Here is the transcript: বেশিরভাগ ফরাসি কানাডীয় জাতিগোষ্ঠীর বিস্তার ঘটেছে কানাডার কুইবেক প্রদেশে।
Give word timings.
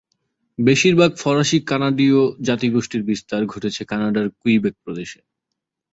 বেশিরভাগ 0.59 1.11
ফরাসি 1.15 1.57
কানাডীয় 1.69 2.19
জাতিগোষ্ঠীর 2.41 3.03
বিস্তার 3.03 3.41
ঘটেছে 3.45 3.81
কানাডার 3.85 4.25
কুইবেক 4.39 4.75
প্রদেশে। 4.83 5.19